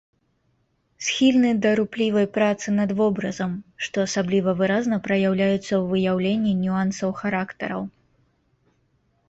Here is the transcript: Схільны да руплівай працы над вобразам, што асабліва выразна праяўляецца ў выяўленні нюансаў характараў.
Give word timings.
Схільны 1.07 1.51
да 1.65 1.71
руплівай 1.79 2.27
працы 2.37 2.67
над 2.79 2.93
вобразам, 3.03 3.53
што 3.87 3.97
асабліва 4.07 4.57
выразна 4.63 5.01
праяўляецца 5.11 5.61
ў 5.61 5.81
выяўленні 5.95 6.51
нюансаў 6.65 7.09
характараў. 7.23 7.81